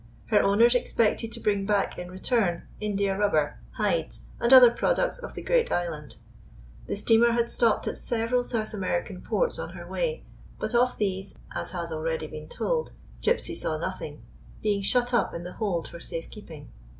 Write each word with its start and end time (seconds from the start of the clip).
Her 0.31 0.41
owners 0.41 0.73
expected 0.73 1.31
to 1.33 1.39
bring 1.39 1.67
back 1.67 1.99
in 1.99 2.09
return 2.09 2.63
India 2.79 3.15
rubber, 3.15 3.59
hides 3.73 4.23
and 4.39 4.51
other 4.51 4.71
products 4.71 5.19
of 5.19 5.35
the 5.35 5.43
great 5.43 5.71
island. 5.71 6.15
The 6.87 6.95
steamer 6.95 7.33
had 7.33 7.51
stopped 7.51 7.85
at 7.85 7.99
several 7.99 8.43
South 8.43 8.73
American 8.73 9.21
ports 9.21 9.59
on 9.59 9.73
her 9.73 9.85
way, 9.87 10.23
but 10.57 10.73
of 10.73 10.97
these, 10.97 11.37
as 11.53 11.69
has 11.73 11.91
already 11.91 12.25
been 12.25 12.49
told, 12.49 12.93
Gypsy 13.21 13.55
saw 13.55 13.77
nothing, 13.77 14.23
being 14.63 14.81
shut 14.81 15.13
up 15.13 15.35
in 15.35 15.43
the 15.43 15.53
hold 15.53 15.87
for 15.87 15.99
safe 15.99 16.31
keeping. 16.31 16.69